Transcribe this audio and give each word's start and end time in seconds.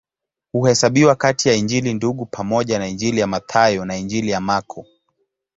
Huhesabiwa 0.51 1.15
kati 1.15 1.49
ya 1.49 1.55
Injili 1.55 1.93
Ndugu 1.93 2.25
pamoja 2.25 2.79
na 2.79 2.87
Injili 2.87 3.19
ya 3.19 3.27
Mathayo 3.27 3.85
na 3.85 3.97
Injili 3.97 4.29
ya 4.31 4.41
Marko. 4.41 4.85